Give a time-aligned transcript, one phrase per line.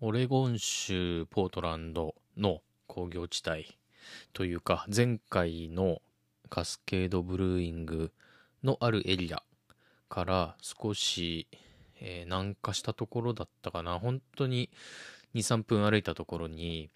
[0.00, 3.66] オレゴン州ポートランドの工業地帯
[4.32, 6.00] というか前回の
[6.48, 8.12] カスケードブルーイング
[8.62, 9.42] のあるエリア
[10.08, 11.48] から少し、
[12.00, 13.98] えー南下したところだったかな。
[13.98, 14.70] 本当に
[15.34, 16.90] 23分歩いたところに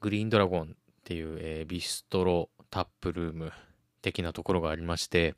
[0.00, 0.66] グリーンドラゴンっ
[1.04, 3.52] ていう、えービストロタップルーム
[4.00, 5.34] 的なところがありまして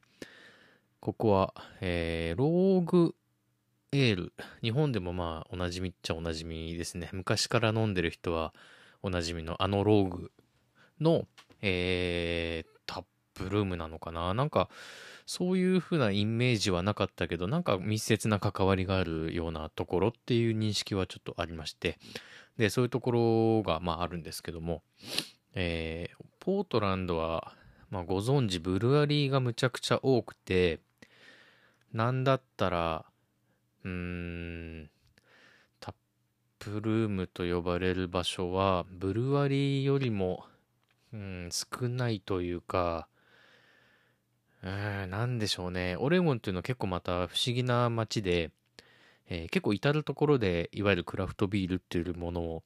[1.01, 3.17] ここは、えーローグ
[3.93, 4.33] エール。
[4.63, 7.09] 日本でもまあおなじみっちゃおなじみですね。
[7.13, 8.55] 昔から飲んでる人は
[9.03, 10.33] おなじみのあのローグ
[11.01, 11.27] の、
[11.61, 14.33] えータップルームなのかな。
[14.33, 14.69] なんか
[15.27, 21.99] そういう風なイメージはなかったけどなんか密接な関わりがあるようなところっていう認識はちょっとありまして。
[22.59, 24.85] でそういうところがまああるんですけども、
[25.55, 27.53] えーポートランドは、
[27.91, 30.81] まあ、ご存知ブルワリーがむちゃくちゃ多くて
[31.93, 33.05] なんだったら
[33.85, 34.91] うーん。
[35.81, 35.95] タッ
[36.59, 40.45] プルームと呼ばれる場所はブルワリーよりも、
[41.13, 43.09] うん、少ないというか
[44.63, 45.97] うーんなんでしょうね。
[45.99, 48.51] オレゴンっていうのは結構また不思議な街で、
[49.29, 52.63] えー結構至る所でいわゆるクラフトビールっていうものを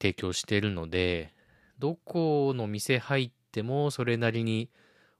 [0.00, 1.34] 提供しているので
[1.78, 4.70] どこの店入ってもそれなりに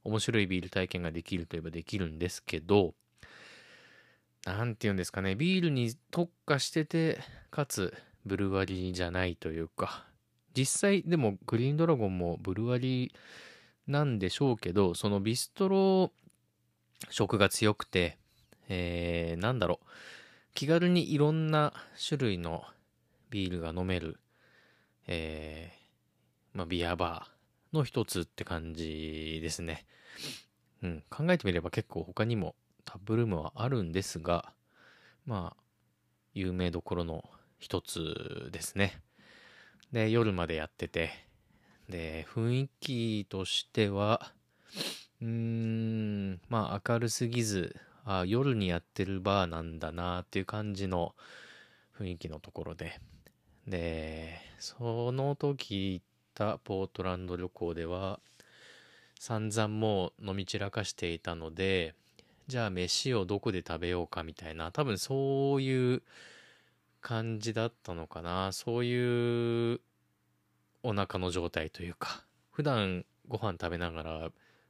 [0.04, 2.94] 面白いビール体験ができるといえばできるんですけど
[4.52, 7.18] なんて言うんですかね、ビールに特化してて、
[7.50, 7.92] かつ、
[8.24, 10.06] ブルワリーじゃないというか、
[10.54, 13.12] 実際、でも、グリーンドラゴンもブルワリー
[13.88, 16.12] なんでしょうけど、そのビストロ
[17.10, 18.18] 色が強くて、
[18.68, 19.86] えー、なんだろう、
[20.54, 21.72] 気軽にいろんな
[22.08, 22.64] 種類の
[23.30, 24.20] ビールが飲める、
[25.08, 29.86] えー、まあ、ビアバーの一つって感じですね。
[30.82, 32.54] うん、考えてみれば結構他にも
[32.86, 34.54] タップルームはあるんですが、
[35.26, 35.62] まあ、
[36.32, 37.24] 有名どころの
[37.58, 39.02] 一つですね。
[39.92, 41.10] で、夜までやってて、
[41.88, 44.32] で、雰囲気としては、
[45.20, 51.14] うーん、まあ明るすぎず、あ夜にやってるバーなんだなっていう感じの
[51.98, 53.00] 雰囲気のところで。
[53.66, 56.04] で、その時行っ
[56.34, 58.20] たポートランド旅行では、
[59.18, 61.94] 散々もう飲み散らかしていたので、
[62.48, 66.02] じゃあ飯をどこで食べようかみたいな、多分そういう
[67.00, 68.52] 感じだったのかな。
[68.52, 69.80] そういう
[70.84, 74.28] お腹の状態というか、普段ご飯食べながら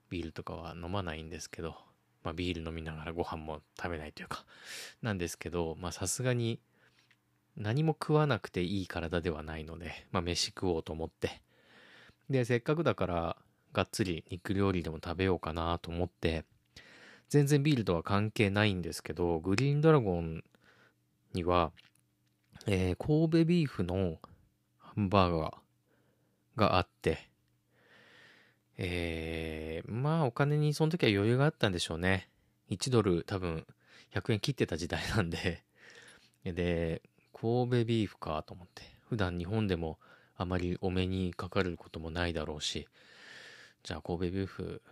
[0.08, 1.76] ビールとかは飲まないんですけど、
[2.22, 4.46] まあビール飲みながらご飯も食べないというか、
[5.02, 6.60] なんですけど、まあさすがに
[7.56, 11.42] 何も食わなくていい体ではないので、まあ飯食おうと思って。
[12.30, 13.36] で、せっかくだから、
[13.74, 16.46] がっつり肉料理でも食べようかなと思って、
[17.28, 20.44] 全然ビールとは関係ないんですけど、グリーンドラゴン
[21.32, 21.72] には、
[22.66, 24.18] えー神戸ビーフの
[24.78, 27.28] ハンバーガーがあって、
[28.78, 32.28] えーまあお金にその時は余裕があったんでしょうね。
[32.70, 33.66] 1ドル多分
[34.14, 35.62] 100円切ってた時代なんで。
[36.44, 38.82] で、神戸ビーフかと思って。
[39.08, 39.98] 普段日本でも
[40.36, 42.88] あまりお目にかかることもないだろうし、
[43.82, 44.82] じゃあ神戸ビーフ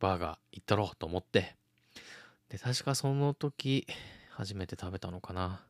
[0.00, 1.54] バーガー行ったろうと思って。
[2.48, 3.86] で、確かその時
[4.30, 5.60] 初めて食べたのかな。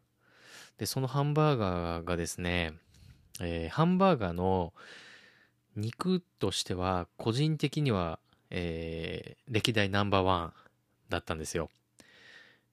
[0.79, 2.73] で、そのハンバーガーがですね、
[3.41, 4.73] えーハンバーガーの
[5.77, 8.19] 肉としては個人的には、
[8.51, 10.53] えー歴代ナンバーワン
[11.09, 11.69] だったんですよ。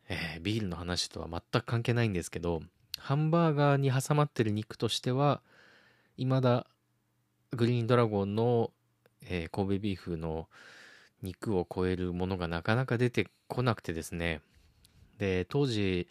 [0.09, 2.62] えービールの話とは全く関係ないんですけど、
[2.97, 5.41] ハンバーガーに挟まってる肉としては、
[6.17, 6.67] 未だ
[7.51, 8.72] グリーンドラゴンの、
[9.23, 10.47] えー神戸ビーフの
[11.22, 14.41] 肉を超えるものがなかなか出てこなくてですね。
[15.19, 16.07] で、当時、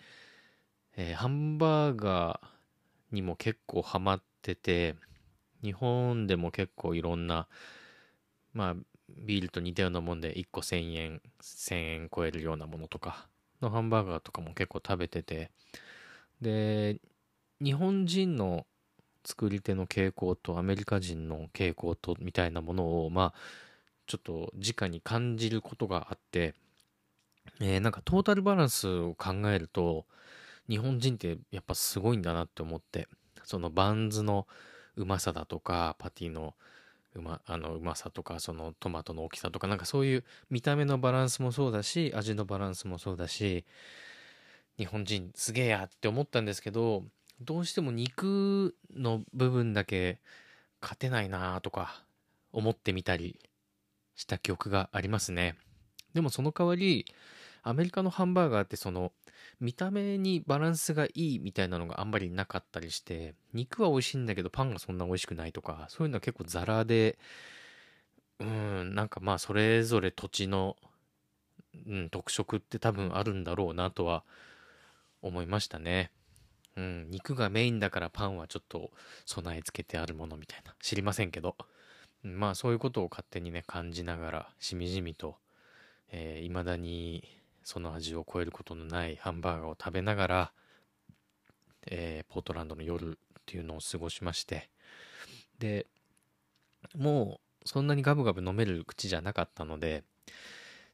[0.96, 4.96] えーハンバーガーにも結構ハマってて、
[5.62, 7.48] 日本でも結構いろんな、
[8.52, 8.74] まあ、
[9.08, 13.28] ビールと似たようなもんで1個1000円、1000円超えるようなものとか
[13.60, 15.50] のハンバーガーとかも結構食べてて、
[16.40, 17.00] で、
[17.62, 18.66] 日本人の
[19.24, 23.40] 作り手の傾向とアメリカ人の傾向とみたいなものを、まあ、
[24.06, 26.54] ちょっと直に感じることがあって、
[27.60, 30.06] えーなんかトータルバランスを考えると、
[30.68, 33.08] 日本人ってやっぱすごいんだなって思って、
[33.44, 34.46] そのバンズの
[34.96, 36.54] うまさだとか、パティの
[37.14, 43.64] うま、あのうまさとか、そのトマトの大きさとか、なんかそういう見た目のバランスもそうだし、味のバランスもそうだし、
[44.78, 47.04] 日本人すげえやって思ったんですけど、
[47.40, 50.20] どうしても肉の部分だけ
[50.80, 52.02] 勝てないなとか
[52.52, 53.38] 思ってみたり
[54.16, 55.56] した記憶がありますね。
[56.14, 57.06] でもその代わり、
[57.62, 59.12] アメリカのハンバーガーってその
[59.60, 67.18] 見た目にバランスがいいみたいなのがあんまりなかったりして肉は美味しいんだけどパンがそんな美味しくないとかそういうのは結構ザラで
[68.38, 70.76] うんなんかまあそれぞれ土地の、
[71.86, 74.24] うん、特色って多分あるんだろうなとは
[75.22, 76.12] 思いましたね。
[76.76, 78.90] うん、肉がメインだからパンはちょっと
[79.24, 81.56] 備え付けてあるものみたいな知りませんけど、
[82.26, 85.36] まあそういうことを勝手にね感じながらしみじみといま、
[86.12, 87.24] えー、未だに
[87.62, 90.52] その味を超えることのないハンバーガーを食べながら、
[91.86, 94.68] えー、ポートランドの夜っていうのを過ごしまして
[95.58, 95.86] で
[96.96, 100.04] もうそんなにガブガブ飲める口じゃなかったので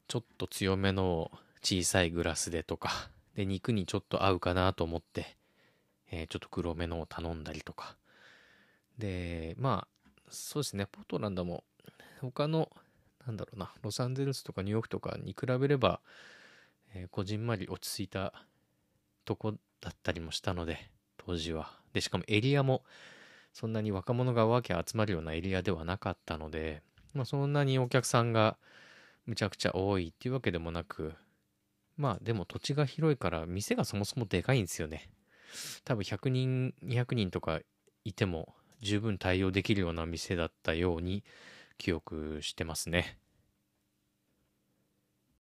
[0.07, 1.31] ちょっと強めの
[1.61, 2.89] 小さいグラスでとか
[3.35, 5.37] で肉にちょっと合うかなと思って
[6.15, 7.95] えー、ちょっと黒めのを頼んだりとか。
[8.99, 10.02] で、まあ、
[10.33, 11.63] そうですね、ポートランドも、
[12.21, 12.69] 他の、
[13.25, 16.01] なんだろうな、ロサンゼルスとかニューヨークとかに比べれば、
[16.95, 18.33] えー、こじんまり落ち着いた
[19.25, 21.71] とこだったりもしたので、当時は。
[21.93, 22.83] で、しかもエリアも、
[23.53, 26.81] そんなに若者がわけ集まるようなエリアではなかったので、
[27.13, 28.57] まあ、そんなにお客さんが
[29.25, 31.13] むちゃくちゃ多いっていうわけでもなく、
[31.95, 35.09] まあでも土地が広いから店がそもそもでかいんですよね。
[35.85, 37.59] 多分100人200人とか
[38.03, 41.23] いても十分対応できるような店だったように
[41.77, 43.19] 記憶してますね。